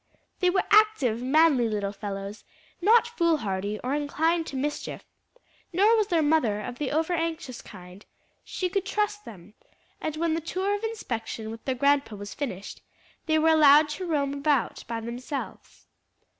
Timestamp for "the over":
6.79-7.13